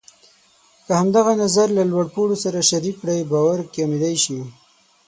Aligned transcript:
که 0.85 0.91
همدغه 1.01 1.33
نظر 1.43 1.67
له 1.77 1.83
لوړ 1.91 2.05
پوړو 2.13 2.35
سره 2.43 2.59
شریک 2.69 2.95
کړئ، 3.01 3.19
باور 3.31 3.57
کمېدای 3.75 4.15
شي. 4.23 4.39